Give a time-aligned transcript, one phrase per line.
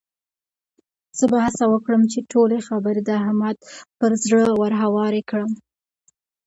[1.17, 3.57] زه به هڅه وکړم چې ټولې خبرې د احمد
[3.99, 5.51] پر زړه ورهوارې کړم.